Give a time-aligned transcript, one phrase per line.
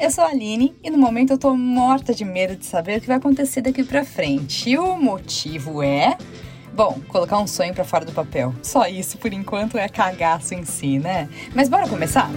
[0.00, 3.00] Eu sou a Aline e no momento eu tô morta de medo de saber o
[3.02, 4.70] que vai acontecer daqui pra frente.
[4.70, 6.16] E o motivo é.
[6.72, 8.54] Bom, colocar um sonho pra fora do papel.
[8.62, 11.28] Só isso, por enquanto, é cagaço em si, né?
[11.54, 12.30] Mas bora começar?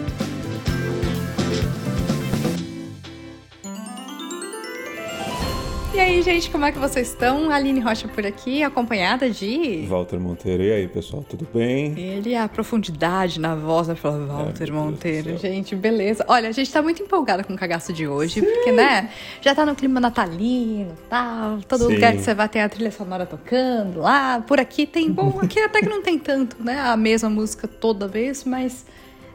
[5.94, 7.52] E aí, gente, como é que vocês estão?
[7.52, 9.86] Aline Rocha por aqui, acompanhada de.
[9.88, 10.64] Walter Monteiro.
[10.64, 11.94] E aí, pessoal, tudo bem?
[11.96, 15.38] Ele, a profundidade na voz, vai falar Walter Ai, Monteiro.
[15.38, 16.26] Gente, beleza.
[16.28, 19.68] Olha, a gente tá muito empolgada com o cagaço de hoje, porque, né, já tá
[19.68, 21.60] no clima natalino e tal.
[21.68, 21.94] Todo Sim.
[21.94, 24.42] lugar que você vai ter a trilha sonora tocando lá.
[24.42, 25.12] Por aqui tem.
[25.12, 26.80] Bom, aqui até que não tem tanto, né?
[26.80, 28.84] A mesma música toda vez, mas.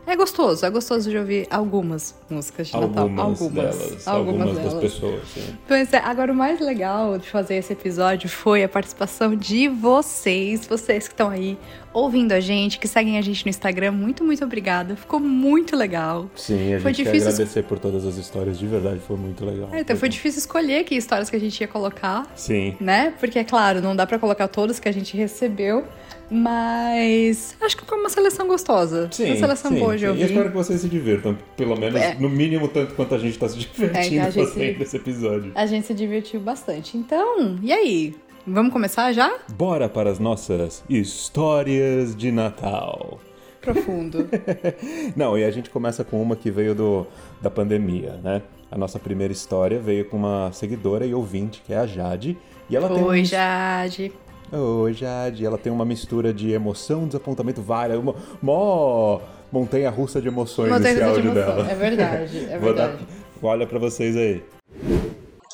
[0.09, 3.03] É gostoso, é gostoso de ouvir algumas músicas de Natal.
[3.03, 4.81] Algumas, delas, algumas, das delas.
[4.81, 5.59] pessoas, sim.
[5.69, 10.67] Pois é, agora o mais legal de fazer esse episódio foi a participação de vocês,
[10.67, 11.59] vocês que estão aí
[11.93, 13.93] ouvindo a gente, que seguem a gente no Instagram.
[13.93, 14.95] Muito, muito obrigada.
[14.97, 16.31] Ficou muito legal.
[16.37, 19.45] Sim, a Foi gente quer difícil- agradecer por todas as histórias, de verdade, foi muito
[19.45, 19.69] legal.
[19.73, 23.13] É, então foi difícil escolher que histórias que a gente ia colocar, Sim, né?
[23.19, 25.85] Porque, é claro, não dá pra colocar todas que a gente recebeu,
[26.31, 29.09] mas acho que ficou uma seleção gostosa.
[29.11, 29.27] sim.
[29.27, 30.21] Uma seleção sim, boa de ouvir.
[30.21, 32.15] E espero que vocês se divirtam, pelo menos, É.
[32.15, 35.53] no mínimo, tanto quanto a gente tá se divertindo É, a gente- fazendo esse episódio.
[35.55, 36.97] A gente se divertiu bastante.
[36.97, 38.15] Então, e aí?
[38.51, 39.33] Vamos começar já?
[39.53, 43.19] Bora para as nossas histórias de Natal.
[43.61, 44.27] Profundo.
[45.17, 47.07] Não, e a gente começa com uma que veio do,
[47.43, 48.43] da pandemia, né?
[48.71, 52.37] A nossa primeira história veio com uma seguidora e ouvinte, que é a Jade.
[52.71, 54.13] E ela tem Oi, um- Jade.
[54.53, 55.45] Oi, Jade.
[55.45, 57.99] Ela tem uma mistura de emoção, desapontamento, várias.
[57.99, 61.35] Uma mó montanha russa de emoções Montanha de áudio emoção.
[61.57, 61.71] dela.
[61.71, 63.07] É verdade, é Vou dar- verdade.
[63.43, 64.43] Olha pra vocês aí.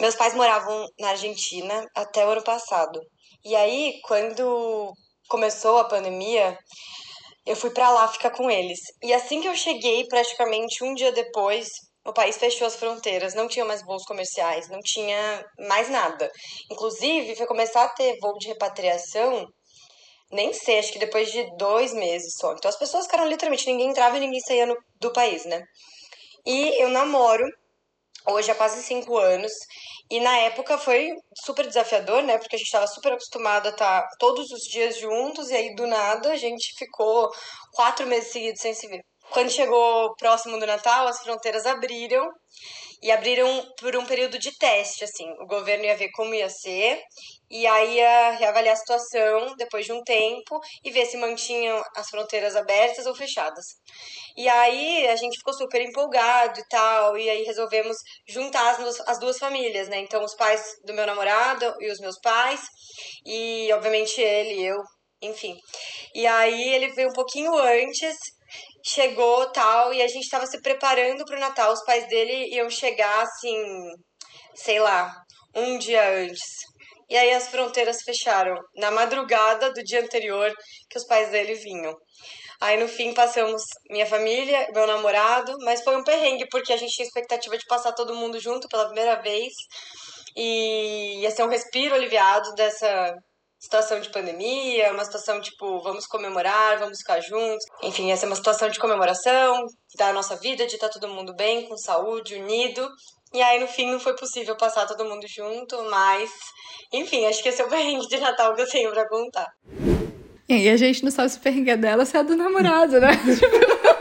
[0.01, 3.01] Meus pais moravam na Argentina até o ano passado.
[3.45, 4.93] E aí, quando
[5.29, 6.59] começou a pandemia,
[7.47, 8.79] eu fui pra lá ficar com eles.
[9.03, 11.69] E assim que eu cheguei, praticamente um dia depois,
[12.07, 16.31] o país fechou as fronteiras, não tinha mais voos comerciais, não tinha mais nada.
[16.71, 19.47] Inclusive, foi começar a ter voo de repatriação,
[20.31, 22.53] nem sei, acho que depois de dois meses só.
[22.55, 25.63] Então as pessoas ficaram literalmente, ninguém entrava e ninguém saía no- do país, né?
[26.47, 27.45] E eu namoro
[28.27, 29.53] hoje há quase cinco anos.
[30.11, 31.11] E na época foi
[31.45, 32.39] super desafiador, né?
[32.39, 35.87] Porque a gente estava super acostumado a estar todos os dias juntos, e aí do
[35.87, 37.31] nada a gente ficou
[37.73, 39.03] quatro meses seguidos sem se ver.
[39.31, 42.29] Quando chegou próximo do Natal, as fronteiras abriram
[43.05, 43.47] e abriram
[43.79, 45.31] por um período de teste, assim.
[45.39, 46.99] O governo ia ver como ia ser
[47.51, 52.09] e aí ia reavaliar a situação depois de um tempo e ver se mantinham as
[52.09, 53.67] fronteiras abertas ou fechadas.
[54.35, 59.19] E aí a gente ficou super empolgado e tal, e aí resolvemos juntar as, as
[59.21, 59.99] duas famílias, né?
[59.99, 62.63] Então os pais do meu namorado e os meus pais,
[63.27, 64.79] e obviamente ele eu,
[65.21, 65.55] enfim.
[66.15, 68.17] E aí ele veio um pouquinho antes,
[68.85, 71.73] chegou tal, e a gente tava se preparando pro Natal.
[71.73, 73.91] Os pais dele iam chegar assim,
[74.55, 75.13] sei lá,
[75.55, 76.43] um dia antes.
[77.09, 80.53] E aí as fronteiras fecharam na madrugada do dia anterior
[80.91, 81.95] que os pais dele vinham.
[82.61, 86.93] Aí no fim passamos minha família, meu namorado, mas foi um perrengue porque a gente
[86.93, 89.53] tinha expectativa de passar todo mundo junto pela primeira vez
[90.37, 93.15] e ia ser um respiro aliviado dessa
[93.65, 97.65] situação de pandemia, uma situação tipo, vamos comemorar, vamos ficar juntos.
[97.83, 99.67] Enfim, ia ser uma situação de comemoração
[99.97, 102.87] da nossa vida, de estar todo mundo bem, com saúde, unido.
[103.33, 106.31] E aí no fim não foi possível passar todo mundo junto, mas
[106.93, 109.49] enfim, acho que esse é o perrengue de Natal que eu tenho pra contar.
[110.49, 113.13] E a gente não sabe se o perrengue é dela se é do namorado, né?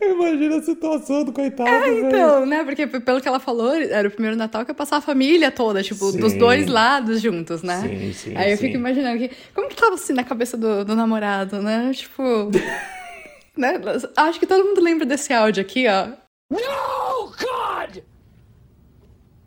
[0.00, 2.06] Imagina a situação do coitado, velho.
[2.06, 2.64] Então, né?
[2.64, 5.82] Porque pelo que ela falou, era o primeiro Natal que ia passar a família toda,
[5.82, 6.20] tipo, Sim.
[6.20, 7.80] dos dois lados juntos, né?
[7.80, 8.66] Sim, sim, Aí eu sim.
[8.66, 9.30] fico imaginando que.
[9.54, 11.90] Como que tava assim na cabeça do, do namorado, né?
[11.92, 12.50] Tipo.
[13.56, 13.80] né?
[14.16, 16.08] Acho que todo mundo lembra desse áudio aqui, ó.
[16.50, 18.02] No, God!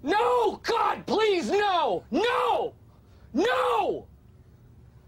[0.03, 2.03] No, God, please, no!
[2.11, 2.73] No!
[3.33, 4.07] No!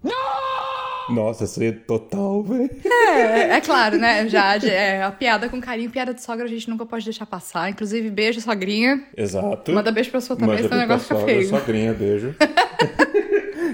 [0.04, 0.83] No!
[1.14, 2.70] Nossa, isso aí é total, velho.
[2.86, 4.28] É, é claro, né?
[4.28, 7.70] Já é, a piada com carinho, piada de sogra a gente nunca pode deixar passar.
[7.70, 9.04] Inclusive, beijo, sogrinha.
[9.16, 9.72] Exato.
[9.72, 11.48] Manda beijo pra sua também, senão o negócio fica sogra, feio.
[11.50, 12.36] Sogrinha, beijo.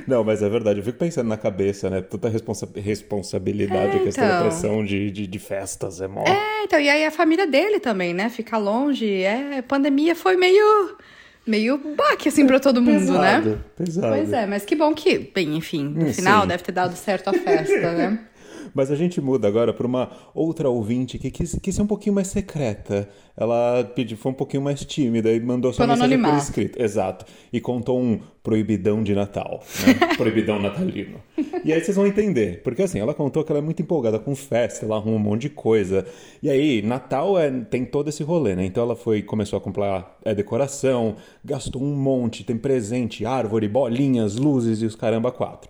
[0.07, 0.79] Não, mas é verdade.
[0.79, 2.01] Eu fico pensando na cabeça, né?
[2.01, 4.47] Tanta responsa- responsabilidade, É, a questão da então.
[4.47, 6.23] pressão de, de, de festas, é mó.
[6.23, 8.27] É, então, e aí a família dele também, né?
[8.29, 9.21] Ficar longe.
[9.21, 10.97] É, pandemia foi meio.
[11.45, 13.39] Meio baque, assim, pra todo mundo, né?
[13.41, 14.07] pesado, pesado.
[14.15, 16.47] Pois é, mas que bom que, bem, enfim, no Hum, final sim.
[16.47, 18.19] deve ter dado certo a festa, né?
[18.73, 22.15] Mas a gente muda agora para uma outra ouvinte que quis, quis ser um pouquinho
[22.15, 23.09] mais secreta.
[23.35, 26.43] Ela pediu, foi um pouquinho mais tímida e mandou sua mensagem por anonimato.
[26.43, 26.81] escrito.
[26.81, 27.25] Exato.
[27.53, 29.63] E contou um proibidão de Natal.
[29.85, 30.15] Né?
[30.17, 31.19] proibidão natalino.
[31.63, 32.61] E aí vocês vão entender.
[32.63, 35.43] Porque assim, ela contou que ela é muito empolgada com festa, ela arruma um monte
[35.43, 36.05] de coisa.
[36.41, 38.65] E aí, Natal é, tem todo esse rolê, né?
[38.65, 44.35] Então ela foi, começou a comprar é, decoração, gastou um monte, tem presente, árvore, bolinhas,
[44.35, 45.69] luzes e os caramba quatro.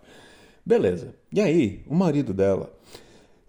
[0.66, 1.16] Beleza.
[1.34, 2.72] E aí, o marido dela,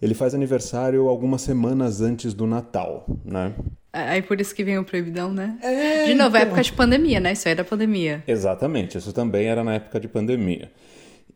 [0.00, 3.54] ele faz aniversário algumas semanas antes do Natal, né?
[3.92, 5.58] Aí por isso que vem o proibidão, né?
[5.62, 6.48] É, de novo, é então.
[6.48, 7.32] época de pandemia, né?
[7.32, 8.22] Isso aí é da pandemia.
[8.26, 10.70] Exatamente, isso também era na época de pandemia.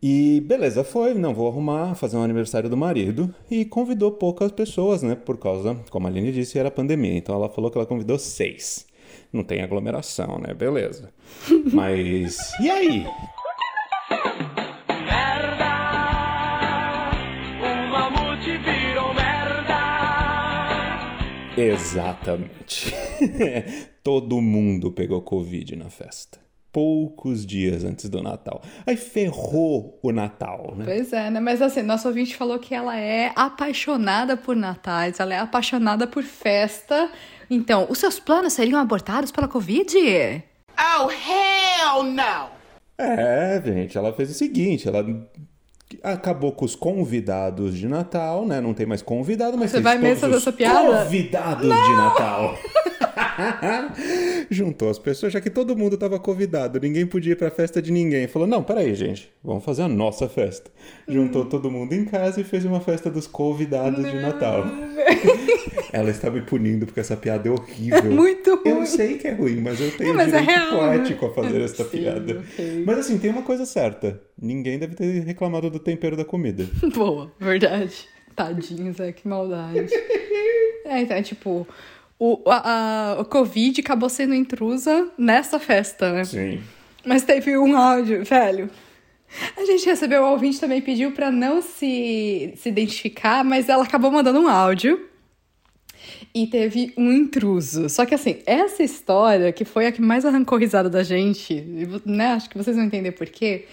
[0.02, 5.02] E beleza, foi, não vou arrumar, fazer um aniversário do marido e convidou poucas pessoas,
[5.02, 5.14] né?
[5.14, 7.16] Por causa, como a Aline disse, era pandemia.
[7.16, 8.87] Então ela falou que ela convidou seis.
[9.32, 10.55] Não tem aglomeração, né?
[10.55, 11.11] Beleza.
[11.72, 13.06] Mas e aí?
[21.56, 22.93] Exatamente.
[24.03, 26.39] Todo mundo pegou Covid na festa.
[26.73, 28.61] Poucos dias antes do Natal.
[28.85, 30.85] Aí ferrou o Natal, né?
[30.85, 31.39] Pois é, né?
[31.39, 36.25] Mas assim, nosso ouvinte falou que ela é apaixonada por natais, ela é apaixonada por
[36.25, 37.11] festa.
[37.49, 39.97] Então, os seus planos seriam abortados pela Covid?
[40.77, 42.55] Oh, hell no!
[42.99, 45.05] É, gente, ela fez o seguinte, ela
[46.02, 48.61] acabou com os convidados de Natal, né?
[48.61, 51.05] Não tem mais convidado, mas Você vai mesmo fazer essa piada?
[51.05, 52.58] Convidados de Natal.
[54.50, 57.91] Juntou as pessoas, já que todo mundo tava convidado, ninguém podia ir pra festa de
[57.91, 58.26] ninguém.
[58.29, 60.70] Falou: "Não, peraí, gente, vamos fazer a nossa festa".
[61.08, 61.49] Juntou Hum.
[61.49, 64.64] todo mundo em casa e fez uma festa dos convidados de Natal.
[65.93, 67.99] Ela está me punindo porque essa piada é horrível.
[67.99, 68.87] É muito Eu ruim.
[68.87, 70.97] sei que é ruim, mas eu tenho É, mas é direito real, né?
[70.99, 72.39] poético a fazer Sim, piada.
[72.53, 72.83] ok.
[72.87, 74.21] Mas assim, tem uma coisa certa.
[74.41, 76.67] Ninguém deve ter reclamado do tempero da comida.
[76.95, 78.09] Boa, verdade.
[78.35, 79.87] Tadinhos, é que maldade.
[80.85, 81.67] É, então, é tipo,
[82.19, 86.25] o, a, a- o Covid acabou sendo intrusa nessa festa, né?
[86.25, 86.61] Sim.
[87.07, 88.69] Mas teve um áudio, velho.
[89.57, 94.11] A gente recebeu, o ouvinte também pediu pra não se, se identificar, mas ela acabou
[94.11, 95.09] mandando um áudio.
[96.37, 97.89] E teve um intruso.
[97.89, 101.55] Só que assim, essa história, que foi a que mais arrancou risada da gente,
[102.05, 102.33] né?
[102.33, 103.67] Acho que vocês vão entender por quê.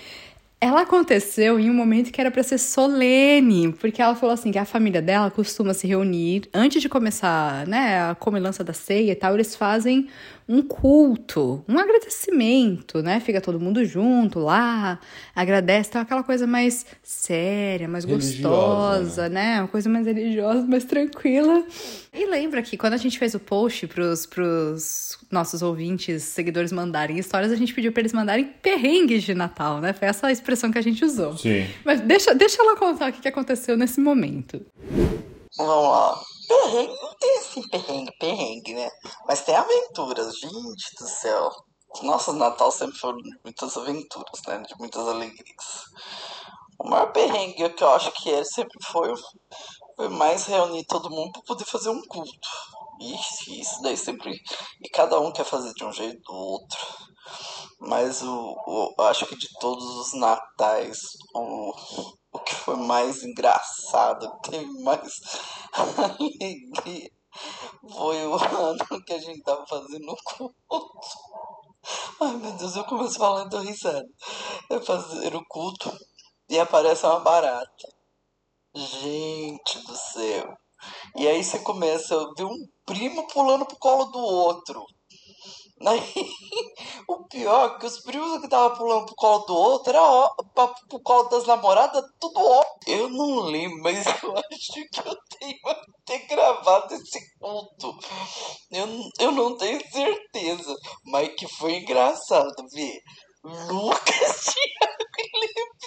[0.64, 4.60] Ela aconteceu em um momento que era pra ser solene, porque ela falou assim que
[4.60, 9.16] a família dela costuma se reunir antes de começar, né, a comilança da ceia e
[9.16, 10.08] tal, eles fazem
[10.48, 13.20] um culto, um agradecimento, né?
[13.20, 15.00] Fica todo mundo junto lá,
[15.36, 19.60] agradece, então aquela coisa mais séria, mais Religiosa, gostosa, né?
[19.62, 21.64] Uma coisa mais religiosa, mais tranquila.
[22.14, 27.18] E lembra que quando a gente fez o post pros, pros nossos ouvintes, seguidores mandarem
[27.18, 29.94] histórias, a gente pediu pra eles mandarem perrengues de Natal, né?
[29.94, 31.38] Foi essa a expressão que a gente usou.
[31.38, 31.66] Sim.
[31.86, 34.62] Mas deixa, deixa ela contar o que que aconteceu nesse momento.
[35.58, 36.31] Vamos lá.
[36.52, 38.90] Perrengue, não tem assim perrengue, perrengue, né?
[39.26, 41.50] Mas tem aventuras, gente do céu.
[42.04, 44.60] Nossa, Natal sempre foram de muitas aventuras, né?
[44.60, 45.84] De muitas alegrias.
[46.80, 49.14] O maior perrengue que eu acho que ele sempre foi,
[49.96, 52.50] foi mais reunir todo mundo para poder fazer um culto.
[53.02, 54.32] Ixi, isso daí sempre.
[54.84, 56.80] E cada um quer fazer de um jeito do outro.
[57.80, 61.00] Mas o, o- eu acho que de todos os natais,
[61.36, 61.74] o,
[62.32, 65.20] o que foi mais engraçado, que teve mais
[65.98, 67.12] alegria,
[67.90, 70.56] foi o ano que a gente tava fazendo o culto.
[72.20, 74.08] Ai meu Deus, eu começo falando risada.
[74.70, 75.92] É fazer o culto
[76.50, 77.88] e aparece uma barata.
[78.74, 80.54] Gente do céu.
[81.16, 84.86] E aí você começa a ver um primo pulando pro colo do outro.
[85.86, 86.02] Aí,
[87.08, 90.30] o pior é que os primos que estavam pulando pro colo do outro era ó,
[90.54, 92.64] pra, pro colo das namoradas, tudo ó.
[92.88, 97.98] Eu não lembro, mas eu acho que eu tenho até gravado esse culto.
[98.72, 98.88] Eu,
[99.20, 103.00] eu não tenho certeza, mas que foi engraçado ver
[103.44, 105.82] Lucas, Thiago e Levi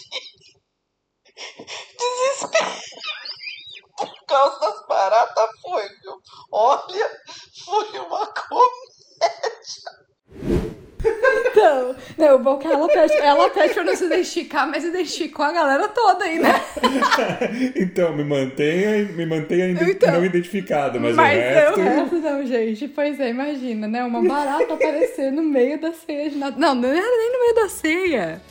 [1.96, 2.74] desespero
[3.96, 6.14] por causa das baratas foi, viu?
[6.52, 7.10] Olha,
[7.64, 8.93] foi uma comédia.
[11.54, 14.84] Então, não, o bom é que ela pede, ela pede pra não se identificar, mas
[14.84, 16.52] identificou a galera toda aí, né?
[17.76, 21.80] então, me mantenha, me mantenha Então, não identificado, mas, Mas o resto...
[21.80, 22.88] o resto não, gente.
[22.88, 24.02] Pois é, imagina, né?
[24.02, 26.58] Uma barata aparecer no meio da ceia de Natal.
[26.58, 28.42] Não, não era nem no meio da ceia.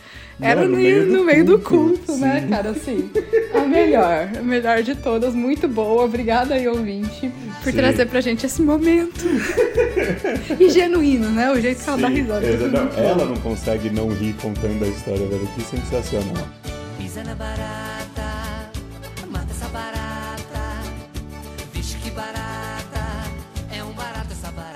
[0.42, 2.72] Era Não, no, no meio, no meio do culto, culto, né, cara?
[2.72, 3.10] Assim,
[3.54, 6.04] a melhor, a melhor de todas, muito boa.
[6.04, 7.78] Obrigada aí, ouvinte, por Sim.
[7.78, 9.26] trazer pra gente esse momento.
[10.60, 11.52] e genuíno, né?
[11.52, 12.46] O jeito que ela dá risada.
[12.46, 15.48] ela não consegue não rir contando a história, velho.
[15.56, 16.48] Que sensacional.
[16.98, 17.93] Pisa na barata.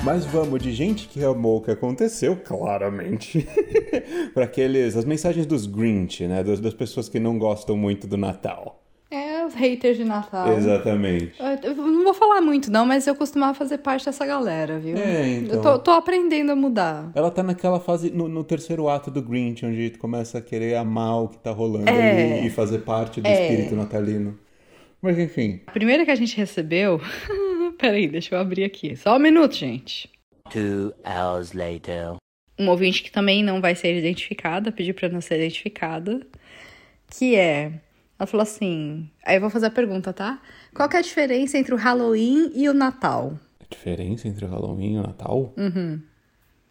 [0.07, 3.45] Mas vamos de gente que amou o que aconteceu, claramente,
[4.33, 8.15] para aqueles as mensagens dos Grinch, né, das, das pessoas que não gostam muito do
[8.15, 8.81] Natal.
[9.11, 10.53] É, os haters de Natal.
[10.53, 11.33] Exatamente.
[11.61, 14.95] Eu não vou falar muito, não, mas eu costumava fazer parte dessa galera, viu?
[14.95, 15.57] É, então.
[15.57, 17.11] Eu tô, tô aprendendo a mudar.
[17.13, 20.77] Ela tá naquela fase, no, no terceiro ato do Grinch, onde tu começa a querer
[20.77, 22.37] amar o que tá rolando É.
[22.39, 23.33] ali e fazer parte do É.
[23.51, 24.39] espírito natalino.
[25.01, 27.01] Mas enfim, A primeira que a gente recebeu.
[27.79, 28.95] Peraí, deixa eu abrir aqui.
[28.95, 30.09] Só um minuto, gente.
[30.51, 32.15] Two hours later.
[32.57, 36.25] Um ouvinte que também não vai ser identificada, pediu pra não ser identificada.
[37.11, 37.71] Que é.
[38.19, 39.09] Ela falou assim.
[39.25, 40.41] Aí eu vou fazer a pergunta, tá?
[40.73, 43.39] Qual que é a diferença entre o Halloween e o Natal?
[43.69, 45.53] a diferença entre o Halloween e o Natal?
[45.57, 46.01] Uhum.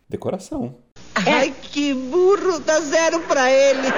[0.09, 0.79] Decoração.
[1.15, 3.89] Ai, que burro, dá zero pra ele.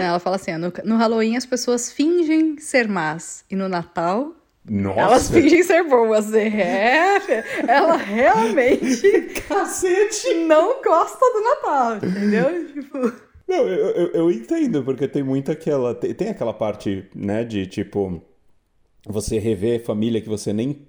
[0.00, 3.44] Ela fala assim: ó, no, no Halloween as pessoas fingem ser más.
[3.50, 4.34] E no Natal
[4.68, 5.00] Nossa!
[5.00, 6.32] Elas fingem ser boas.
[6.32, 9.10] É, ela realmente
[9.46, 10.34] Cacete!
[10.46, 12.72] não gosta do Natal, entendeu?
[12.72, 12.98] Tipo,
[13.46, 15.94] Não, eu, eu, eu entendo, porque tem muito aquela.
[15.94, 18.22] Tem, tem aquela parte, né, de tipo.
[19.06, 20.88] Você rever família que você nem.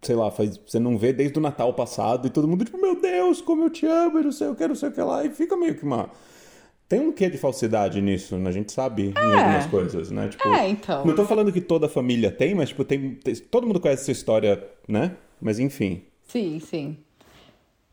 [0.00, 3.00] Sei lá, faz, você não vê desde o Natal passado e todo mundo, tipo, meu
[3.00, 5.24] Deus, como eu te amo, e não sei o que, não sei o que lá.
[5.24, 6.08] E fica meio que uma.
[6.88, 8.48] Tem um quê de falsidade nisso, né?
[8.48, 10.28] A gente sabe em algumas coisas, né?
[10.28, 11.04] Tipo, É, então.
[11.04, 14.12] Não tô falando que toda família tem, mas, tipo, tem, tem- Todo mundo conhece essa
[14.12, 15.16] história, né?
[15.40, 16.02] Mas enfim.
[16.28, 16.96] sim, sim.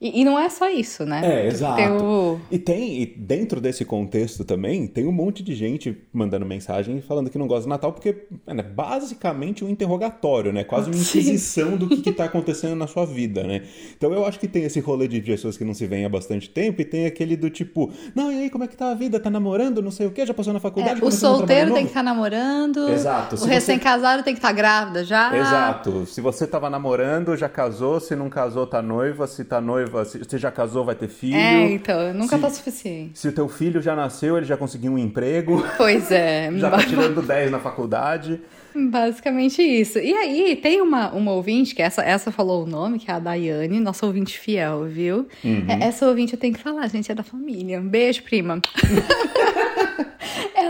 [0.04, 1.22] E, e não é só isso, né?
[1.24, 1.78] É, exato.
[1.78, 2.38] Tem o...
[2.52, 7.30] E tem, e dentro desse contexto também, tem um monte de gente mandando mensagem falando
[7.30, 10.66] que não gosta do Natal, porque é né, basicamente um interrogatório, né?
[10.66, 11.20] Quase uma Sim.
[11.20, 13.62] inquisição do que, que tá acontecendo na sua vida, né?
[13.98, 16.50] Então eu acho que tem esse rolê de pessoas que não se veem há bastante
[16.50, 19.20] tempo, e tem aquele do tipo, não, e aí, como é que tá a vida?
[19.20, 19.82] Tá namorando?
[19.82, 20.26] Não sei o quê?
[20.26, 20.98] Já passou na É, faculdade?
[20.98, 22.90] o começou no solteiro tem que novo?" estar namorando.
[22.90, 25.36] Exato, O você- recém-casado tem que estar grávida já.
[25.38, 26.06] Exato.
[26.08, 28.00] Se você tava namorando, já casou.
[28.00, 29.28] Se não casou, tá noiva.
[29.28, 31.36] Se tá noiva, se, se já casou, vai ter filho.
[31.36, 33.18] É, então, nunca Se- tá suficiente.
[33.20, 35.64] Se o teu filho já nasceu, ele já conseguiu um emprego.
[35.78, 38.42] Pois é, Já tá tirando 10 na faculdade.
[38.76, 40.00] basicamente isso.
[40.00, 43.20] E aí, tem uma, uma ouvinte, que essa, essa falou o nome, que é a
[43.20, 45.28] Daiane, nossa ouvinte fiel, viu?
[45.44, 45.66] Uhum.
[45.70, 47.80] É- Essa ouvinte eu tenho que falar, gente, é da família.
[47.80, 48.60] Um beijo, prima.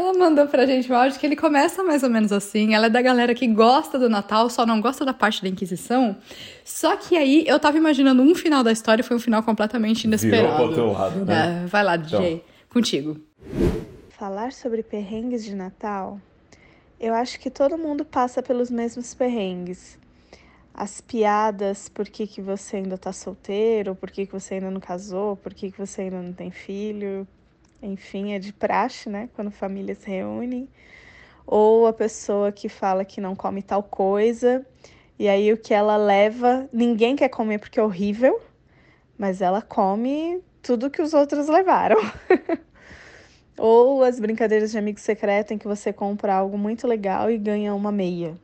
[0.03, 2.75] Ela mandou pra gente um áudio que ele começa mais ou menos assim.
[2.75, 6.17] Ela é da galera que gosta do Natal, só não gosta da parte da Inquisição.
[6.65, 10.03] Só que aí eu tava imaginando um final da história e foi um final completamente
[10.03, 10.57] inesperado.
[10.57, 11.63] Virou pro teu lado, né?
[11.63, 12.43] É, vai lá, DJ.
[12.69, 13.17] Contigo.
[14.09, 16.19] Falar sobre perrengues de Natal,
[16.99, 19.97] eu acho que todo mundo passa pelos mesmos perrengues.
[20.73, 24.81] As piadas, por que, que você ainda tá solteiro, por que, que você ainda não
[24.81, 27.25] casou, por que, que você ainda não tem filho.
[27.83, 29.29] Enfim, é de praxe, né?
[29.35, 30.69] Quando famílias se reúnem.
[31.45, 34.65] Ou a pessoa que fala que não come tal coisa,
[35.19, 38.41] e aí o que ela leva, ninguém quer comer porque é horrível,
[39.17, 41.97] mas ela come tudo que os outros levaram.
[43.59, 47.75] Ou as brincadeiras de amigo secreto em que você compra algo muito legal e ganha
[47.75, 48.35] uma meia.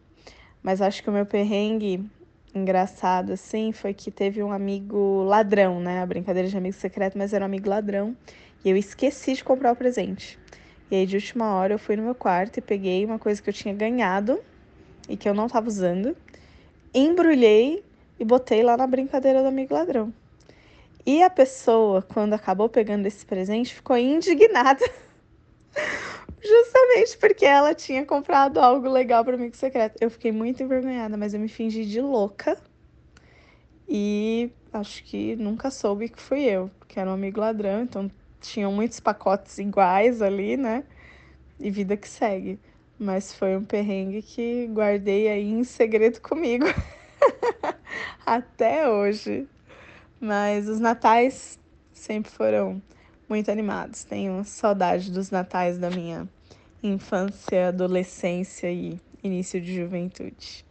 [0.62, 2.06] Mas acho que o meu perrengue
[2.54, 6.02] engraçado assim foi que teve um amigo ladrão, né?
[6.02, 8.16] A brincadeira de amigo secreto, mas era um amigo ladrão.
[8.64, 10.38] E eu esqueci de comprar o presente.
[10.92, 13.50] E aí de última hora eu fui no meu quarto e peguei uma coisa que
[13.50, 14.40] eu tinha ganhado
[15.08, 16.16] e que eu não tava usando,
[16.94, 17.84] embrulhei
[18.20, 20.14] e botei lá na brincadeira do amigo ladrão.
[21.06, 24.84] E a pessoa, quando acabou pegando esse presente, ficou indignada.
[26.42, 29.98] Justamente porque ela tinha comprado algo legal para amigo secreto.
[30.00, 32.58] Eu fiquei muito envergonhada, mas eu me fingi de louca.
[33.88, 38.10] E acho que nunca soube que fui eu, porque era um amigo ladrão, então
[38.40, 40.84] tinham muitos pacotes iguais ali, né?
[41.60, 42.60] E vida que segue.
[42.98, 46.66] Mas foi um perrengue que guardei aí em segredo comigo.
[48.26, 49.48] Até hoje.
[50.20, 51.58] Mas os natais
[51.94, 52.82] sempre foram
[53.28, 54.04] muito animados.
[54.04, 56.28] Tenho saudade dos natais da minha
[56.82, 60.66] infância, adolescência e início de juventude.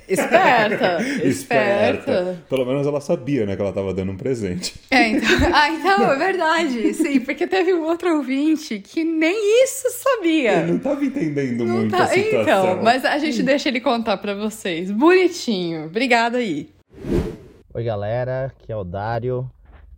[0.08, 1.02] Esperta!
[1.24, 2.42] esperta!
[2.48, 4.74] Pelo menos ela sabia, né, que ela tava dando um presente.
[4.90, 6.94] É, então, ah, então, é verdade.
[6.94, 10.60] Sim, porque teve um outro ouvinte que nem isso sabia.
[10.62, 12.42] Eu não tava entendendo muito Tá, a situação.
[12.42, 14.90] então, mas a gente deixa ele contar pra vocês.
[14.90, 15.86] Bonitinho.
[15.86, 16.70] Obrigada aí.
[17.74, 19.50] Oi galera, aqui é o Dário.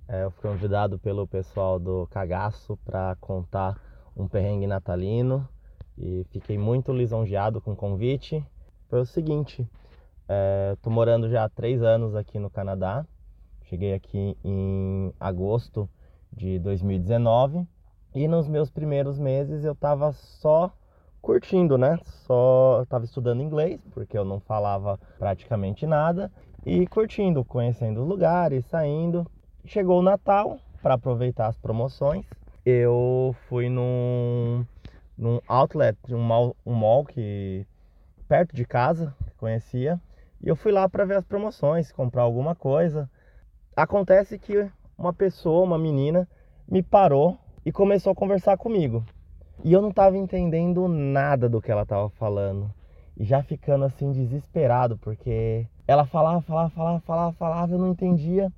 [0.09, 3.75] É, eu fui convidado pelo pessoal do Cagaço para contar
[4.17, 5.49] um perrengue natalino
[5.99, 8.45] e fiquei muito lisonjeado com o convite.
[8.89, 9.67] Foi o seguinte,
[10.29, 13.05] é, tô morando já há três anos aqui no Canadá.
[13.65, 15.89] Cheguei aqui em agosto
[16.33, 17.67] de 2019
[18.15, 20.73] e nos meus primeiros meses eu tava só
[21.21, 21.99] curtindo, né?
[22.27, 26.31] Só eu tava estudando inglês, porque eu não falava praticamente nada,
[26.65, 29.27] e curtindo, conhecendo os lugares, saindo.
[29.65, 32.27] Chegou o Natal, para aproveitar as promoções,
[32.65, 34.67] eu fui num,
[35.17, 37.67] num outlet, um mall, um mall que
[38.29, 39.99] perto de casa, que conhecia,
[40.45, 43.11] e eu fui lá para ver as promoções, comprar alguma coisa.
[43.75, 46.29] Acontece que uma pessoa, uma menina,
[46.69, 49.03] me parou e começou a conversar comigo.
[49.65, 52.71] E eu não estava entendendo nada do que ela estava falando.
[53.17, 58.53] E já ficando assim desesperado, porque ela falava, falava, falava, falava, falava, eu não entendia.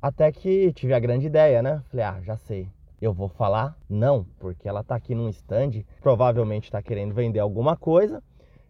[0.00, 1.82] Até que tive a grande ideia, né?
[1.88, 2.68] Falei, ah, já sei.
[3.00, 7.76] Eu vou falar não, porque ela tá aqui num stand, provavelmente tá querendo vender alguma
[7.76, 8.20] coisa.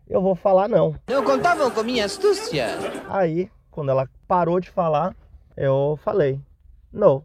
[0.09, 0.95] Eu vou falar não.
[1.09, 2.67] Não contavam com minha astúcia.
[3.09, 5.17] Aí, quando ela parou de falar,
[5.57, 6.41] eu falei
[6.93, 7.25] não.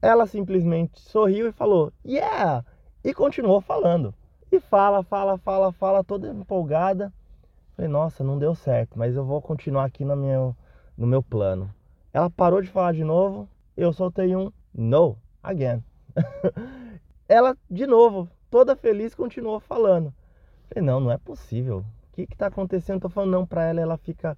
[0.00, 2.64] Ela simplesmente sorriu e falou yeah!
[3.02, 4.14] E continuou falando.
[4.50, 7.12] E fala, fala, fala, fala, toda empolgada.
[7.74, 10.56] Falei, nossa, não deu certo, mas eu vou continuar aqui no meu,
[10.96, 11.72] no meu plano.
[12.12, 15.82] Ela parou de falar de novo, eu soltei um no again.
[17.28, 20.12] ela, de novo, toda feliz, continuou falando.
[20.68, 21.84] Falei, não, não é possível.
[22.22, 23.02] O que está acontecendo?
[23.02, 24.36] Tô falando não para ela, ela fica,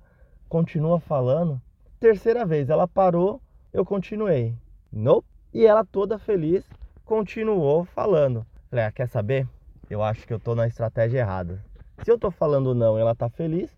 [0.50, 1.58] continua falando.
[1.98, 3.40] Terceira vez, ela parou,
[3.72, 4.54] eu continuei.
[4.92, 5.26] Nope.
[5.54, 6.62] E ela toda feliz,
[7.06, 8.46] continuou falando.
[8.68, 9.48] Falei, ah, quer saber?
[9.88, 11.64] Eu acho que eu tô na estratégia errada.
[12.04, 13.74] Se eu tô falando não e ela tá feliz,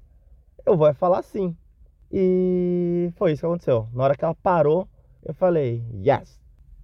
[0.67, 1.57] eu vou falar sim.
[2.11, 3.89] E foi isso que aconteceu.
[3.93, 4.89] Na hora que ela parou,
[5.25, 6.41] eu falei, yes.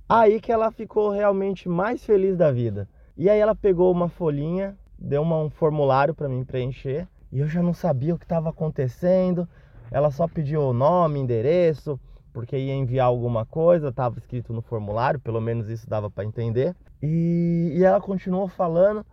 [0.09, 2.89] Aí que ela ficou realmente mais feliz da vida.
[3.17, 7.07] E aí ela pegou uma folhinha, deu uma, um formulário para mim preencher.
[7.31, 9.49] E eu já não sabia o que estava acontecendo.
[9.90, 11.99] Ela só pediu o nome, endereço,
[12.33, 16.75] porque ia enviar alguma coisa, estava escrito no formulário, pelo menos isso dava para entender.
[17.02, 19.05] E, e, ela continuou falando.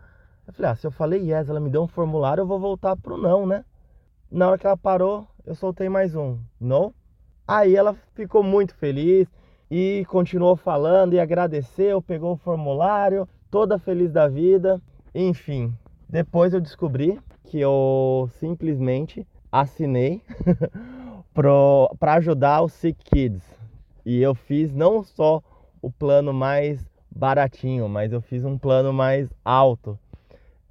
[0.47, 2.95] Eu falei, ah, se eu falei yes, ela me deu um formulário, eu vou voltar
[2.95, 3.63] pro não, né?
[4.31, 6.93] Na hora que ela parou, eu soltei mais um no.
[7.47, 9.27] Aí ela ficou muito feliz
[9.69, 14.81] e continuou falando e agradeceu, pegou o formulário, toda feliz da vida.
[15.17, 15.73] Enfim,
[16.09, 20.21] depois eu descobri que eu simplesmente assinei
[21.33, 23.41] para ajudar os Sick Kids.
[24.05, 25.41] E eu fiz não só
[25.81, 29.97] o plano mais baratinho, mas eu fiz um plano mais alto.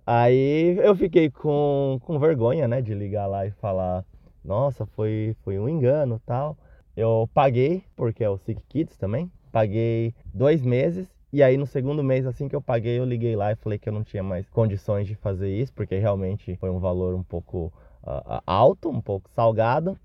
[0.06, 4.04] Aí eu fiquei com, com vergonha, né, de ligar lá e falar
[4.44, 6.54] nossa, foi, foi um engano tal.
[6.94, 11.08] Eu paguei, porque é o Sick Kids também, paguei dois meses.
[11.34, 13.88] E aí no segundo mês, assim que eu paguei, eu liguei lá e falei que
[13.88, 17.72] eu não tinha mais condições de fazer isso, porque realmente foi um valor um pouco
[18.04, 19.98] uh, alto, um pouco salgado.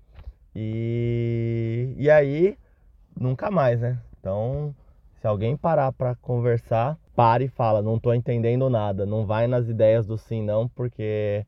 [0.56, 2.58] E, e aí,
[3.16, 3.96] nunca mais, né?
[4.18, 4.74] Então,
[5.20, 9.68] se alguém parar para conversar, pare e fala, não tô entendendo nada, não vai nas
[9.68, 11.46] ideias do sim não, porque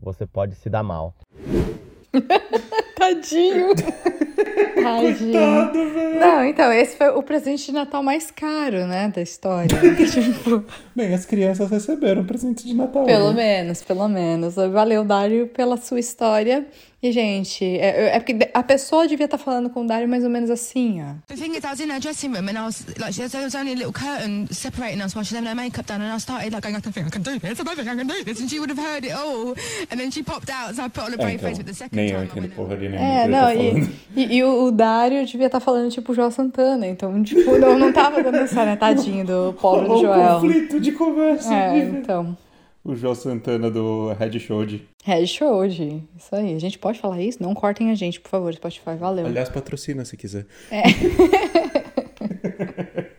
[0.00, 1.14] você pode se dar mal.
[2.96, 3.74] Tadinho.
[4.82, 5.32] Tadinho.
[5.32, 6.20] Coitado, velho.
[6.20, 9.68] Não, então, esse foi o presente de Natal mais caro, né, da história.
[10.10, 10.64] tipo...
[10.94, 13.04] Bem, as crianças receberam presente de Natal.
[13.04, 13.62] Pelo né?
[13.62, 14.54] menos, pelo menos.
[14.54, 16.66] Valeu, Dário, pela sua história.
[17.02, 20.22] E, gente, é, é porque a pessoa devia estar tá falando com o Dário mais
[20.22, 21.14] ou menos assim, ó.
[21.26, 23.56] The thing is, I was in her dressing room and I was like, there was
[23.56, 26.52] only a little curtain separating us while she had her makeup done, and I started
[26.52, 28.22] like going, I don't think I can do this, I don't think I can do
[28.24, 29.54] this, and she would have heard it all.
[29.90, 31.66] And then she popped out, so I put on a brave É, face então, with
[31.66, 32.30] the second nem eu time.
[32.30, 33.04] entendo porra de nenhuma.
[33.04, 37.20] É, não, tá e, e, e o Dário devia estar falando tipo Joel Santana, então,
[37.24, 40.40] tipo, não, não tava dando essa, né, tadinho do pobre do Rolou um Joel.
[40.40, 41.52] conflito de conversa.
[41.52, 42.36] É, então.
[42.84, 44.66] O João Santana do Red Show.
[45.04, 46.54] Red Show, isso aí.
[46.54, 47.40] A gente pode falar isso?
[47.40, 48.96] Não cortem a gente, por favor, Spotify.
[48.98, 49.26] Valeu.
[49.26, 50.46] Aliás, patrocina se quiser.
[50.70, 50.82] É.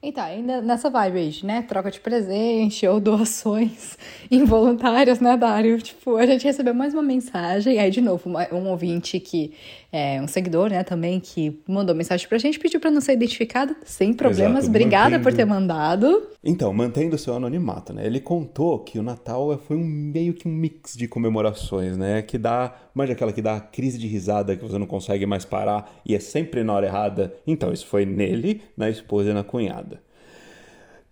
[0.00, 1.62] Então, ainda nessa vibe aí, de, né?
[1.62, 3.98] Troca de presente ou doações
[4.30, 5.76] involuntárias, né, Dário?
[5.82, 7.78] Tipo, a gente recebeu mais uma mensagem.
[7.78, 9.52] Aí, de novo, um ouvinte que
[9.90, 13.74] é um seguidor, né, também, que mandou mensagem pra gente, pediu pra não ser identificado,
[13.84, 14.64] sem problemas.
[14.64, 16.28] Exato, Obrigada por mantendo- ter mandado.
[16.44, 18.04] Então, mantendo seu anonimato, né?
[18.06, 22.20] Ele contou que o Natal foi um meio que um mix de comemorações, né?
[22.20, 25.44] Que dá, manja aquela que dá a crise de risada que você não consegue mais
[25.46, 27.34] parar e é sempre na hora errada.
[27.46, 30.00] Então, isso foi nele, na esposa e na cunhada.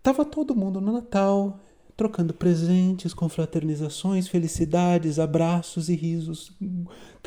[0.03, 1.59] Tava todo mundo no Natal,
[1.97, 6.53] trocando presentes, confraternizações, felicidades, abraços e risos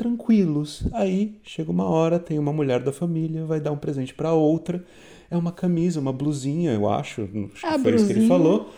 [0.00, 0.82] tranquilos.
[0.94, 4.82] Aí chega uma hora, tem uma mulher da família, vai dar um presente pra outra.
[5.30, 7.28] É uma camisa, uma blusinha, eu acho.
[7.54, 8.28] Acho A que foi isso que ele blusinha.
[8.28, 8.70] falou.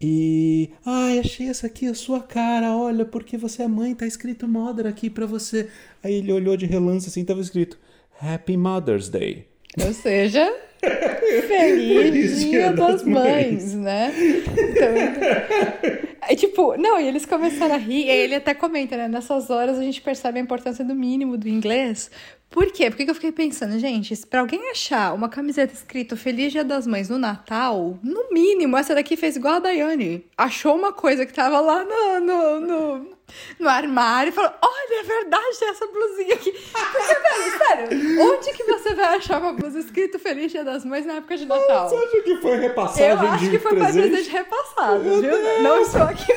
[0.00, 4.46] E, ai, achei essa aqui a sua cara, olha, porque você é mãe, tá escrito
[4.46, 5.68] Mother aqui pra você.
[6.04, 7.78] Aí ele olhou de relance assim, tava escrito
[8.20, 9.46] Happy Mother's Day.
[9.84, 10.46] Ou seja,
[10.80, 14.12] Feliz feliz Dia Dia das das Mães, né?
[14.52, 19.08] Então, Aí, tipo, não, e eles começaram a rir, e aí ele até comenta, né?
[19.08, 22.10] Nessas horas a gente percebe a importância do mínimo do inglês.
[22.50, 22.88] Por quê?
[22.88, 26.64] Porque que eu fiquei pensando, gente, se pra alguém achar uma camiseta escrito Feliz Dia
[26.64, 30.24] das Mães no Natal, no mínimo, essa daqui fez igual a Daiane.
[30.36, 33.16] Achou uma coisa que tava lá no, no, no,
[33.60, 36.50] no armário e falou: Olha, é verdade, tem essa blusinha aqui.
[36.52, 41.04] Porque, velho, sério, onde que você vai achar uma blusa escrito Feliz Dia das Mães
[41.04, 41.88] na época de Natal?
[41.90, 44.08] Você acha que foi repassagem Eu acho que foi pra presente?
[44.10, 45.62] presente repassado, viu?
[45.62, 46.32] Não estou aqui.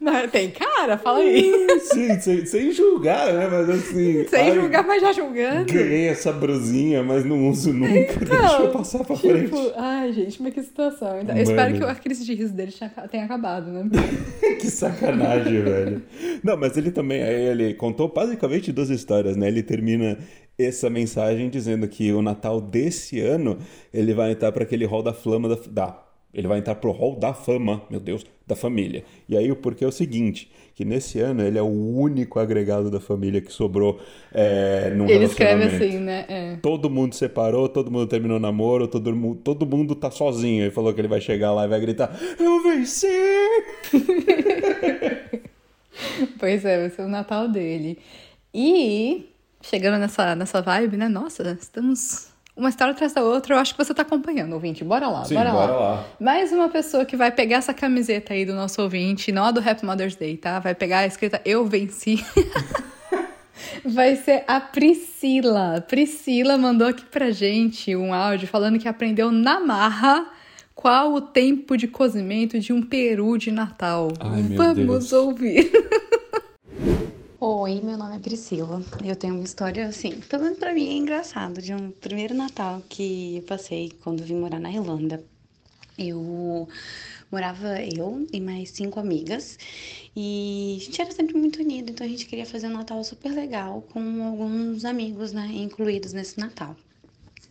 [0.00, 0.98] Não, tem cara?
[0.98, 1.66] Fala aí.
[1.80, 3.48] Sim, sem, sem julgar, né?
[3.50, 4.26] Mas assim.
[4.26, 5.72] Sem ai, julgar, mas já julgando.
[5.72, 8.14] Ganhei essa brusinha, mas não uso nunca.
[8.24, 9.44] Deixa eu passar pra frente.
[9.44, 11.18] Tipo, ai, gente, mas que situação.
[11.18, 11.40] Eu Mano.
[11.40, 12.72] espero que a crise de riso dele
[13.10, 13.88] tenha, acabado, né?
[14.60, 16.02] que sacanagem, velho.
[16.42, 19.48] Não, mas ele também, ele contou basicamente duas histórias, né?
[19.48, 20.18] Ele termina
[20.58, 23.58] essa mensagem dizendo que o Natal desse ano
[23.92, 27.16] ele vai entrar para aquele hall da flama da, da- ele vai entrar pro hall
[27.16, 29.04] da fama, meu Deus, da família.
[29.28, 32.90] E aí o porquê é o seguinte, que nesse ano ele é o único agregado
[32.90, 34.00] da família que sobrou
[34.32, 35.84] é, num Ele escreve relacionamento.
[35.84, 36.24] assim, né?
[36.28, 36.56] É.
[36.62, 40.62] Todo mundo separou, todo mundo terminou o namoro, todo mundo, todo mundo tá sozinho.
[40.64, 43.06] Ele falou que ele vai chegar lá e vai gritar: Eu venci!
[46.38, 47.98] Pois é, vai ser o Natal dele.
[48.54, 49.28] E
[49.60, 51.08] chegando nessa, nessa vibe, né?
[51.08, 53.54] Nossa, estamos uma história atrás da outra.
[53.54, 54.84] Eu acho que você tá acompanhando, ouvinte.
[54.84, 55.80] Bora lá, Sim, bora, bora lá.
[55.92, 56.04] lá.
[56.20, 59.60] Mais uma pessoa que vai pegar essa camiseta aí do nosso ouvinte, não a do
[59.60, 60.58] Happy Mother's Day, tá?
[60.58, 62.24] Vai pegar a escrita Eu Venci.
[63.84, 65.84] Vai ser a Priscila.
[65.86, 70.26] Priscila mandou aqui pra gente um áudio falando que aprendeu na marra
[70.74, 74.08] qual o tempo de cozimento de um peru de Natal.
[74.18, 75.70] Ai, Vamos ouvir.
[77.42, 78.82] Oi, meu nome é Priscila.
[79.02, 82.82] Eu tenho uma história assim, pelo menos pra mim é engraçado, de um primeiro Natal
[82.86, 85.24] que eu passei quando vim morar na Irlanda.
[85.96, 86.68] Eu
[87.32, 89.58] morava eu e mais cinco amigas
[90.14, 93.32] e a gente era sempre muito unido, então a gente queria fazer um Natal super
[93.32, 96.76] legal com alguns amigos, né, incluídos nesse Natal.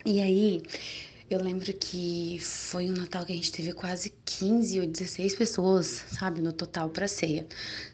[0.05, 0.61] E aí,
[1.31, 6.05] eu lembro que foi um Natal que a gente teve quase 15 ou 16 pessoas,
[6.11, 7.47] sabe, no total pra ceia.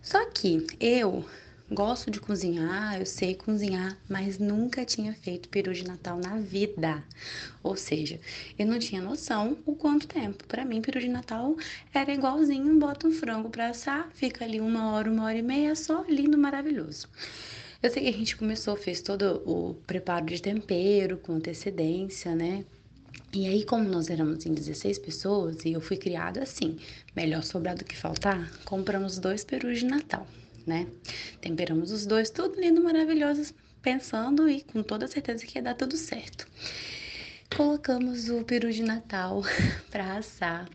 [0.03, 1.23] Só que eu
[1.71, 7.03] gosto de cozinhar, eu sei cozinhar, mas nunca tinha feito peru de Natal na vida.
[7.63, 8.19] Ou seja,
[8.57, 10.43] eu não tinha noção o quanto tempo.
[10.45, 11.55] Pra mim, peru de Natal
[11.93, 15.75] era igualzinho, bota um frango pra assar, fica ali uma hora, uma hora e meia,
[15.75, 17.07] só lindo, maravilhoso.
[17.81, 22.63] Eu sei que a gente começou, fez todo o preparo de tempero com antecedência, né?
[23.33, 26.77] E aí, como nós éramos em 16 pessoas e eu fui criada assim,
[27.15, 30.25] melhor sobrar do que faltar, compramos dois perus de Natal,
[30.65, 30.87] né?
[31.41, 35.95] Temperamos os dois, tudo lindo, maravilhoso, pensando e com toda certeza que ia dar tudo
[35.97, 36.47] certo.
[37.55, 39.43] Colocamos o peru de Natal
[39.91, 40.67] pra assar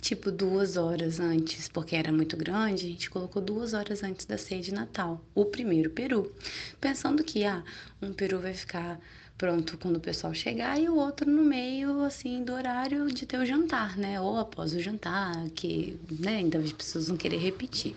[0.00, 4.36] tipo duas horas antes, porque era muito grande, a gente colocou duas horas antes da
[4.36, 6.34] ceia de Natal, o primeiro peru,
[6.80, 7.62] pensando que ah,
[8.02, 8.98] um peru vai ficar
[9.42, 13.38] pronto quando o pessoal chegar e o outro no meio assim do horário de ter
[13.38, 14.20] o jantar, né?
[14.20, 17.96] Ou após o jantar, que né, ainda as pessoas vão querer repetir.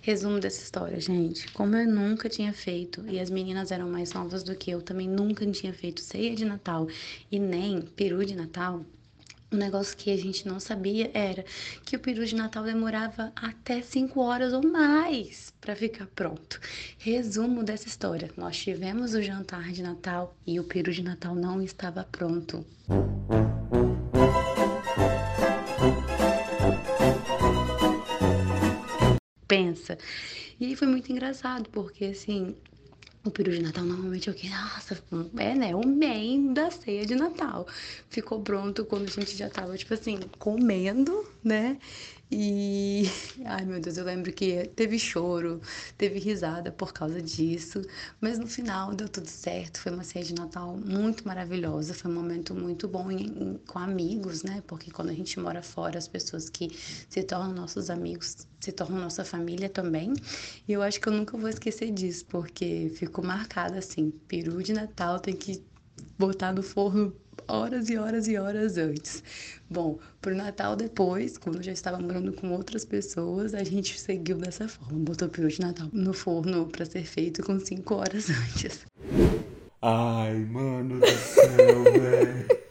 [0.00, 4.44] Resumo dessa história, gente, como eu nunca tinha feito e as meninas eram mais novas
[4.44, 6.86] do que eu, também nunca tinha feito ceia de Natal
[7.28, 8.84] e nem peru de Natal.
[9.54, 11.44] Um negócio que a gente não sabia era
[11.84, 16.58] que o peru de Natal demorava até 5 horas ou mais para ficar pronto.
[16.98, 21.62] Resumo dessa história: nós tivemos o jantar de Natal e o peru de Natal não
[21.62, 22.66] estava pronto.
[29.46, 29.96] Pensa.
[30.58, 32.56] E foi muito engraçado, porque assim,
[33.24, 34.48] o peru de Natal normalmente é o que?
[34.48, 35.02] Nossa,
[35.38, 35.74] é né?
[35.74, 37.66] O main da ceia de Natal.
[38.10, 41.78] Ficou pronto quando a gente já tava, tipo assim, comendo, né?
[42.36, 43.04] E.
[43.46, 45.60] Ai meu Deus, eu lembro que teve choro,
[45.96, 47.80] teve risada por causa disso.
[48.20, 49.78] Mas no final deu tudo certo.
[49.78, 51.94] Foi uma ceia de Natal muito maravilhosa.
[51.94, 54.62] Foi um momento muito bom em- em- com amigos, né?
[54.66, 56.68] Porque quando a gente mora fora, as pessoas que
[57.08, 60.12] se tornam nossos amigos se tornam nossa família também.
[60.66, 64.72] E eu acho que eu nunca vou esquecer disso, porque ficou marcado assim: peru de
[64.72, 65.62] Natal tem que
[66.18, 67.14] botar no forno
[67.48, 69.22] horas e horas e horas antes.
[69.68, 74.36] Bom, pro Natal depois, quando eu já estava morando com outras pessoas, a gente seguiu
[74.36, 78.28] dessa forma, botou o peru de Natal no forno para ser feito com cinco horas
[78.30, 78.86] antes.
[79.80, 82.63] Ai, mano do céu, velho.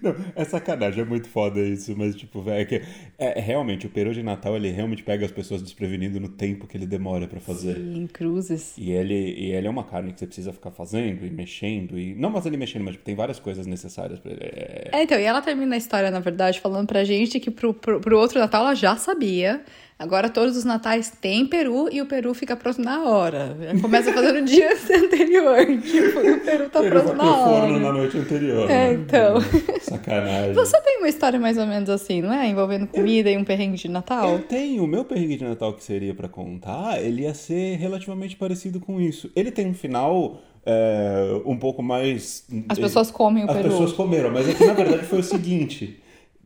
[0.02, 2.76] Não, é sacanagem, é muito foda isso, mas tipo, velho, é que
[3.18, 6.66] é, é realmente o peru de Natal, ele realmente pega as pessoas desprevenindo no tempo
[6.66, 7.76] que ele demora pra fazer.
[7.76, 8.74] Em cruzes.
[8.76, 12.14] E ele, e ele é uma carne que você precisa ficar fazendo e mexendo e
[12.14, 14.40] não mas ele mexendo, mas tipo, tem várias coisas necessárias pra ele.
[14.42, 14.90] É...
[14.92, 18.00] É, então, e ela termina a história, na verdade, falando pra gente que pro, pro,
[18.00, 19.62] pro outro Natal ela já sabia.
[20.00, 23.54] Agora todos os natais tem peru e o peru fica pronto na hora.
[23.82, 25.58] Começa a fazer no dia anterior.
[25.66, 27.60] Tipo, o peru tá Ele pronto na hora.
[27.60, 28.70] forno na noite anterior.
[28.70, 28.92] É, né?
[28.94, 29.34] então.
[29.82, 30.54] Sacanagem.
[30.54, 32.48] Você tem uma história mais ou menos assim, não é?
[32.48, 34.30] Envolvendo comida e um perrengue de Natal?
[34.30, 34.84] Eu tenho.
[34.84, 38.98] O meu perrengue de Natal que seria pra contar, ele ia ser relativamente parecido com
[38.98, 39.30] isso.
[39.36, 42.46] Ele tem um final é, um pouco mais.
[42.70, 43.68] As pessoas comem o As peru.
[43.68, 46.00] pessoas comeram, mas é que na verdade foi o seguinte.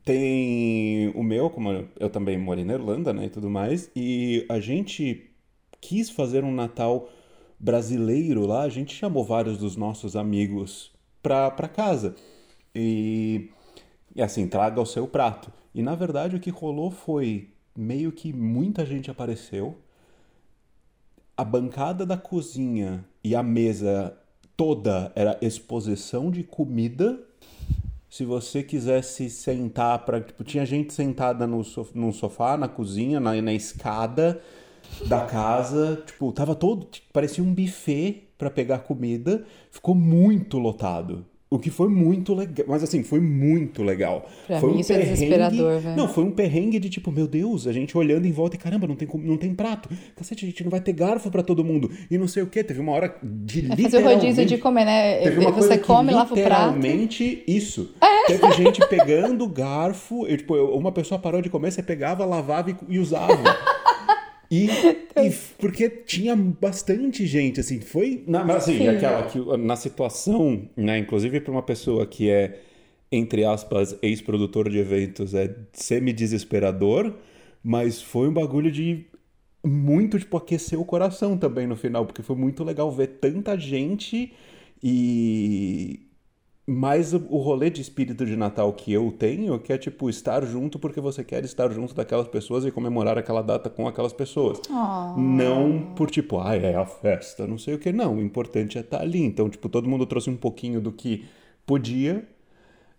[0.05, 4.61] Tem o meu, como eu também morei na Irlanda, né, e tudo mais, e a
[4.61, 5.31] gente
[5.81, 7.09] quis fazer um Natal
[7.59, 12.15] brasileiro lá, a gente chamou vários dos nossos amigos pra, pra casa.
[12.75, 13.51] E,
[14.15, 15.51] e assim, traga o seu prato.
[15.75, 19.79] E na verdade o que rolou foi meio que muita gente apareceu,
[21.37, 24.17] a bancada da cozinha e a mesa
[24.57, 27.21] toda era exposição de comida.
[28.15, 33.19] Se você quisesse sentar para, tipo, tinha gente sentada no, sof no sofá, na cozinha,
[33.19, 34.41] na, na escada
[35.09, 39.45] da casa, tipo, tava todo, tipo, parecia um buffet para pegar comida.
[39.69, 41.27] Ficou muito lotado.
[41.55, 44.29] O que foi muito legal, mas assim, foi muito legal.
[44.45, 45.97] Pra foi mim isso é desesperador, velho.
[45.97, 48.89] Não, foi um perrengue de tipo, meu Deus, a gente olhando em volta e caramba,
[48.89, 49.89] não tem, não tem prato.
[50.17, 51.89] Cacete, a gente não vai ter garfo pra todo mundo.
[52.11, 52.65] E não sei o que.
[52.65, 54.15] Teve uma hora de É fazer o literalmente...
[54.15, 55.21] rodízio de comer, né?
[55.21, 56.75] Teve uma Você coisa que come, lava o prato.
[56.75, 56.77] É.
[56.77, 57.95] Literalmente isso.
[58.27, 62.77] Teve gente pegando garfo, e, tipo, uma pessoa parou de comer, você pegava, lavava e,
[62.89, 63.74] e usava.
[64.55, 64.69] E,
[65.21, 68.23] e porque tinha bastante gente, assim, foi.
[68.27, 68.89] Na, mas, assim, Sim.
[68.89, 70.99] aquela que na situação, né?
[70.99, 72.61] Inclusive para uma pessoa que é,
[73.11, 77.15] entre aspas, ex-produtor de eventos, é semi-desesperador,
[77.63, 79.07] mas foi um bagulho de
[79.65, 84.33] muito, tipo, aquecer o coração também no final, porque foi muito legal ver tanta gente
[84.83, 86.04] e.
[86.67, 90.45] Mas o o rolê de espírito de Natal que eu tenho, que é tipo estar
[90.45, 94.61] junto porque você quer estar junto daquelas pessoas e comemorar aquela data com aquelas pessoas.
[94.71, 95.21] Oh.
[95.21, 97.93] Não por tipo, ah, é a festa, não sei o que.
[97.93, 99.23] Não, o importante é estar ali.
[99.23, 101.27] Então, tipo, todo mundo trouxe um pouquinho do que
[101.67, 102.27] podia.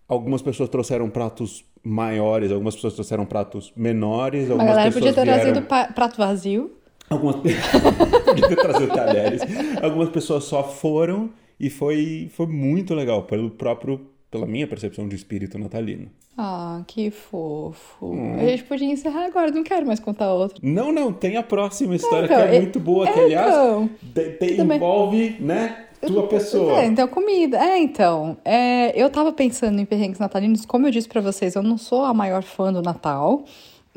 [0.07, 5.23] Algumas pessoas trouxeram pratos maiores, algumas pessoas trouxeram pratos menores, A algumas galera pessoas podia
[5.25, 5.63] ter vieram...
[5.65, 6.77] trazido prato vazio.
[7.09, 7.37] Algumas
[8.25, 9.41] podia ter trazido talheres.
[9.81, 15.15] Algumas pessoas só foram e foi, foi muito legal pelo próprio pela minha percepção de
[15.15, 16.09] espírito natalino.
[16.37, 18.07] Ah, que fofo.
[18.07, 18.35] Hum.
[18.37, 20.57] A gente podia encerrar agora, não quero mais contar outra.
[20.61, 23.49] Não, não, tem a próxima história Então, que é é- muito boa, que é, aliás
[23.55, 23.89] então.
[24.01, 24.29] de-
[24.65, 24.75] bem.
[24.75, 26.81] envolve, né, tua pessoa.
[26.81, 27.57] É, então, comida.
[27.57, 28.35] É, então.
[28.43, 30.65] é, eu tava pensando em perrengues natalinos.
[30.65, 33.45] Como eu disse pra vocês, eu não sou a maior fã do Natal.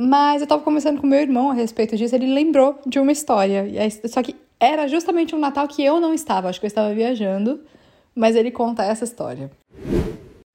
[0.00, 2.14] Mas eu tava conversando com meu irmão a respeito disso.
[2.14, 3.66] Ele lembrou de uma história.
[3.66, 6.48] E Só que era justamente um Natal que eu não estava.
[6.48, 7.60] Acho que eu estava viajando.
[8.14, 9.50] Mas ele conta essa história.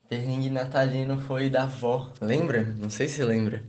[0.09, 2.63] Perrengue natalino foi da avó, lembra?
[2.77, 3.63] Não sei se lembra.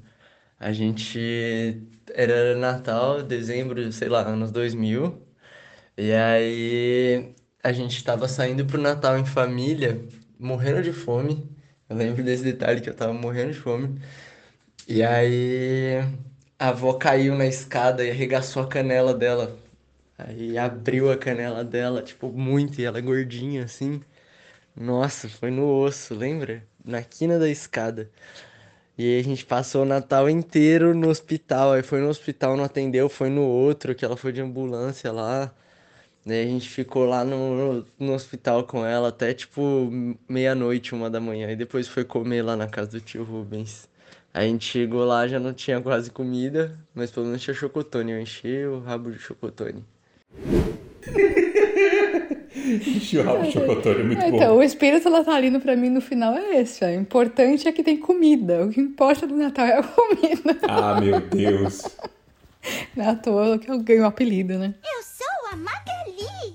[0.58, 1.80] A gente
[2.12, 5.22] era Natal, dezembro, sei lá, anos 2000.
[5.96, 10.00] E aí a gente tava saindo pro Natal em família,
[10.38, 11.48] morrendo de fome.
[11.88, 14.00] Eu lembro desse detalhe que eu tava morrendo de fome.
[14.88, 15.98] E aí
[16.58, 19.56] a avó caiu na escada e arregaçou a canela dela.
[20.18, 24.00] Aí abriu a canela dela, tipo, muito, e ela é gordinha assim.
[24.76, 26.66] Nossa, foi no osso, lembra?
[26.84, 28.10] Na quina da escada.
[28.98, 31.72] E aí a gente passou o Natal inteiro no hospital.
[31.72, 35.54] Aí foi no hospital, não atendeu, foi no outro, que ela foi de ambulância lá.
[36.26, 39.90] Daí a gente ficou lá no, no hospital com ela até tipo
[40.28, 41.50] meia-noite, uma da manhã.
[41.50, 43.88] E depois foi comer lá na casa do tio Rubens.
[44.34, 48.12] Aí a gente chegou lá, já não tinha quase comida, mas pelo menos tinha chocotone.
[48.12, 49.84] Eu enchi o rabo de chocotone.
[53.00, 54.36] Churrasco de chocotone, muito É, bom.
[54.36, 56.84] então, o espírito natalino pra mim no final é esse.
[56.84, 56.88] ó.
[56.88, 58.64] O importante é que tem comida.
[58.64, 60.58] O que importa no Natal é a comida.
[60.62, 61.82] Ah, meu Deus.
[62.96, 64.74] Não é à toa que eu ganho o apelido, né?
[64.82, 66.54] Eu sou a Magali.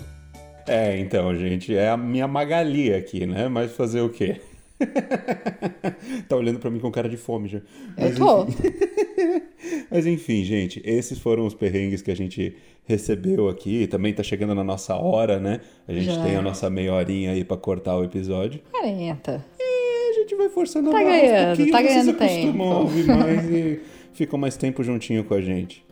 [0.68, 3.48] É, então, gente, é a minha Magali aqui, né?
[3.48, 4.42] Mas fazer o quê?
[6.28, 7.58] tá olhando pra mim com cara de fome já.
[7.60, 7.64] Eu
[7.98, 8.44] Mas, tô.
[8.44, 8.74] enfim-
[9.92, 13.86] Mas enfim, gente, esses foram os perrengues que a gente recebeu aqui.
[13.88, 15.60] Também tá chegando na nossa hora, né?
[15.88, 16.24] A gente Já.
[16.24, 18.62] tem a nossa meia horinha aí pra cortar o episódio.
[18.72, 19.46] 40.
[19.60, 22.76] E a gente vai forçando Tá a barra aos ganhando, pouquinhos, tá ganhando acostumam a
[22.76, 22.80] tempo.
[22.82, 23.80] ouvir mais e
[24.14, 25.84] ficam mais tempo juntinho com a gente.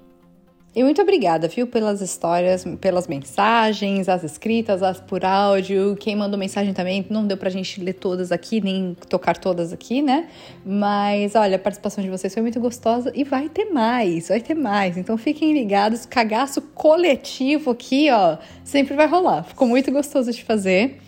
[0.78, 5.98] E muito obrigada, viu, pelas histórias, pelas mensagens, as escritas, as por áudio.
[6.00, 10.04] Quem mandou mensagem também, não deu pra gente ler todas aqui, nem tocar todas aqui,
[10.04, 10.28] né?
[10.64, 14.54] Mas olha, a participação de vocês foi muito gostosa e vai ter mais, vai ter
[14.54, 14.98] mais.
[14.98, 19.46] Então fiquem ligados, cagaço coletivo aqui, ó, sempre vai rolar.
[19.46, 21.00] Ficou muito gostoso de fazer.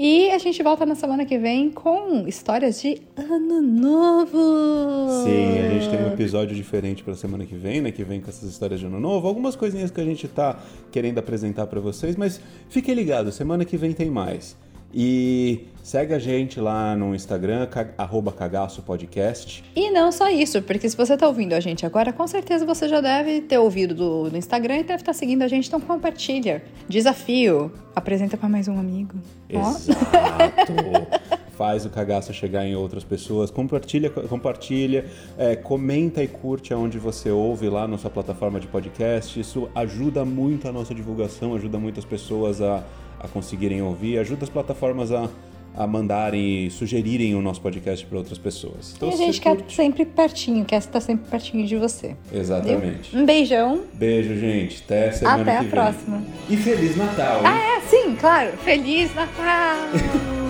[0.00, 5.24] E a gente volta na semana que vem com histórias de Ano Novo.
[5.24, 7.90] Sim, a gente tem um episódio diferente pra semana que vem, né?
[7.90, 9.26] Que vem com essas histórias de ano novo.
[9.26, 10.56] Algumas coisinhas que a gente tá
[10.92, 14.56] querendo apresentar pra vocês, mas fiquem ligados, semana que vem tem mais.
[14.92, 19.64] E segue a gente lá no Instagram, arroba cagaço podcast.
[19.74, 22.88] E não só isso, porque se você tá ouvindo a gente agora, com certeza você
[22.88, 26.62] já deve ter ouvido do, do Instagram e deve estar seguindo a gente, então compartilha.
[26.88, 29.14] Desafio, apresenta pra mais um amigo.
[29.48, 30.72] Exato.
[31.56, 33.50] Faz o cagaço chegar em outras pessoas.
[33.50, 39.40] Compartilha, compartilha, é, comenta e curte aonde você ouve lá na sua plataforma de podcast.
[39.40, 42.84] Isso ajuda muito a nossa divulgação, ajuda muitas pessoas a,
[43.20, 45.28] a conseguirem ouvir, ajuda as plataformas a,
[45.76, 48.94] a mandarem e sugerirem o nosso podcast para outras pessoas.
[48.96, 52.16] Então, e a gente quer curte- sempre pertinho, quer estar sempre pertinho de você.
[52.32, 53.10] Exatamente.
[53.12, 53.20] Viu?
[53.20, 53.80] Um beijão.
[53.94, 54.82] Beijo, gente.
[54.84, 55.70] Até semana Até a vem.
[55.70, 56.22] próxima.
[56.48, 57.46] E Feliz Natal, hein?
[57.46, 58.52] Ah, é, sim, claro.
[58.58, 59.76] Feliz Natal!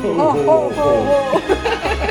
[0.04, 1.34] Oh, oh, oh,
[2.04, 2.07] oh.